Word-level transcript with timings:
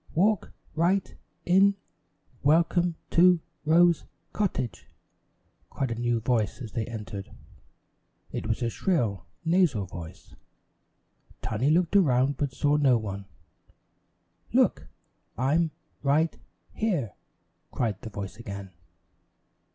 "Walk 0.15 0.51
right 0.73 1.15
in 1.45 1.75
Welcome 2.41 2.95
to 3.11 3.39
Rose 3.65 4.03
Cottage," 4.33 4.87
cried 5.69 5.91
a 5.91 5.99
new 5.99 6.19
voice 6.19 6.59
as 6.59 6.71
they 6.71 6.87
entered. 6.87 7.29
It 8.31 8.47
was 8.47 8.63
a 8.63 8.71
shrill, 8.71 9.27
nasal 9.45 9.85
voice. 9.85 10.33
Tiny 11.43 11.69
looked 11.69 11.95
around, 11.95 12.37
but 12.37 12.51
saw 12.51 12.77
no 12.77 12.97
one. 12.97 13.25
"Look! 14.53 14.87
I'm 15.37 15.69
right 16.01 16.35
here," 16.73 17.13
cried 17.71 18.01
the 18.01 18.09
voice 18.09 18.37
again. 18.37 18.71